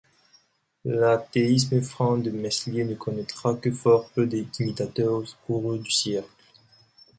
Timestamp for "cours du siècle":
5.45-6.27